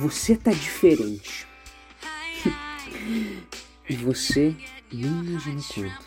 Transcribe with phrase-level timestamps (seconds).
[0.00, 1.44] Você tá diferente.
[3.90, 4.54] e você
[4.92, 6.06] nem imagina quanto.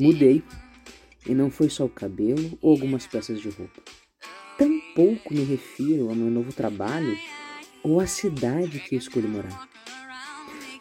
[0.00, 0.42] Mudei.
[1.24, 3.80] E não foi só o cabelo ou algumas peças de roupa.
[4.58, 7.16] Tampouco me refiro ao meu novo trabalho
[7.84, 9.68] ou à cidade que escolhi morar.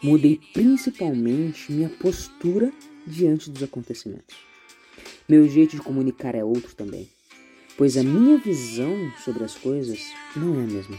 [0.01, 2.73] Mudei principalmente minha postura
[3.05, 4.35] diante dos acontecimentos.
[5.29, 7.07] Meu jeito de comunicar é outro também,
[7.77, 9.99] pois a minha visão sobre as coisas
[10.35, 10.97] não é a mesma.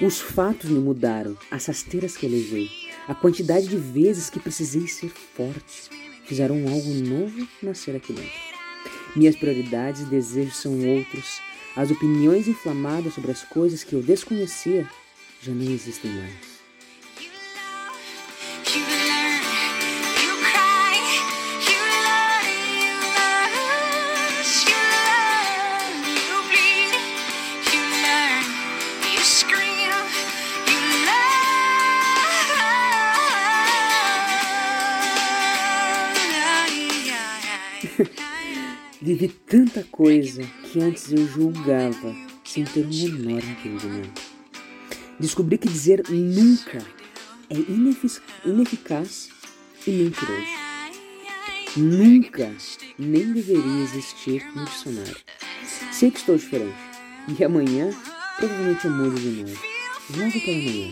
[0.00, 2.70] Os fatos me mudaram, as rasteiras que levei,
[3.06, 5.90] a quantidade de vezes que precisei ser forte,
[6.24, 8.52] fizeram algo novo nascer aqui dentro.
[9.14, 11.40] Minhas prioridades e desejos são outros.
[11.76, 14.88] As opiniões inflamadas sobre as coisas que eu desconhecia
[15.40, 16.51] já não existem mais.
[39.00, 42.14] Vivi tanta coisa que antes eu julgava
[42.44, 44.22] sem ter o menor entendimento.
[45.18, 46.78] Descobri que dizer nunca
[47.50, 47.54] é
[48.48, 49.28] ineficaz
[49.86, 50.62] e mentiroso.
[51.76, 52.52] Nunca
[52.98, 55.16] nem deveria existir no dicionário.
[55.90, 56.76] Sei que estou diferente.
[57.28, 57.90] E amanhã
[58.36, 59.60] provavelmente eu mudo de novo.
[60.16, 60.90] Logo pela manhã.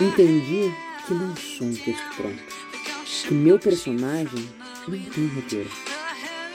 [0.00, 0.72] Entendi
[1.06, 2.42] que não sou um texto pronto.
[3.26, 4.48] Que meu personagem
[4.84, 5.70] fim tem roteiro.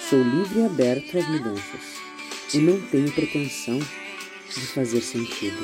[0.09, 1.97] Sou livre e aberto às mudanças.
[2.53, 5.57] E não tenho pretensão de fazer sentido.